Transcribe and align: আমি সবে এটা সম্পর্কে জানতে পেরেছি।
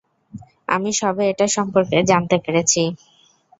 আমি 0.69 0.91
সবে 0.99 1.23
এটা 1.31 1.45
সম্পর্কে 1.55 1.97
জানতে 2.11 2.35
পেরেছি। 2.43 2.81